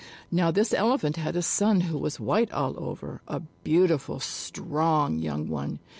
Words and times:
Now 0.31 0.49
this 0.49 0.73
Elephant 0.73 1.17
had 1.17 1.35
a 1.35 1.43
son 1.43 1.81
who 1.81 1.95
was 1.99 2.19
white 2.19 2.51
all 2.51 2.73
over 2.83 3.21
a 3.27 3.41
beautiful, 3.63 4.19
strong 4.19 5.19
young 5.19 5.47
one. 5.47 5.77